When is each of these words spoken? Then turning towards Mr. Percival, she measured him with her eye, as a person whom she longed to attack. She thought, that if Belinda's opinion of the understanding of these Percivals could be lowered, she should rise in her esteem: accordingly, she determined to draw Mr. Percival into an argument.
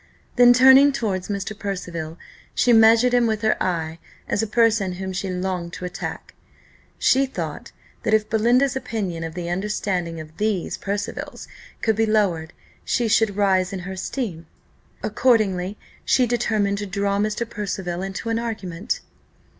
Then 0.35 0.51
turning 0.51 0.91
towards 0.91 1.27
Mr. 1.27 1.55
Percival, 1.55 2.17
she 2.55 2.73
measured 2.73 3.13
him 3.13 3.27
with 3.27 3.43
her 3.43 3.55
eye, 3.61 3.99
as 4.27 4.41
a 4.41 4.47
person 4.47 4.93
whom 4.93 5.13
she 5.13 5.29
longed 5.29 5.73
to 5.73 5.85
attack. 5.85 6.33
She 6.97 7.27
thought, 7.27 7.71
that 8.01 8.11
if 8.15 8.27
Belinda's 8.27 8.75
opinion 8.75 9.23
of 9.23 9.35
the 9.35 9.47
understanding 9.47 10.19
of 10.19 10.37
these 10.37 10.75
Percivals 10.75 11.47
could 11.83 11.95
be 11.95 12.07
lowered, 12.07 12.51
she 12.83 13.07
should 13.07 13.37
rise 13.37 13.71
in 13.71 13.81
her 13.81 13.91
esteem: 13.93 14.47
accordingly, 15.03 15.77
she 16.03 16.25
determined 16.25 16.79
to 16.79 16.87
draw 16.87 17.19
Mr. 17.19 17.47
Percival 17.47 18.01
into 18.01 18.29
an 18.29 18.39
argument. 18.39 19.01